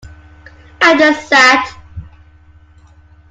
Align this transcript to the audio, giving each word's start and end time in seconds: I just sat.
I 0.81 0.97
just 0.97 1.29
sat. 1.29 1.77